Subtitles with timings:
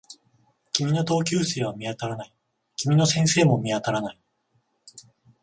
[0.73, 2.33] 君の同級生は見当たらない。
[2.75, 4.19] 君の先生も見当たらない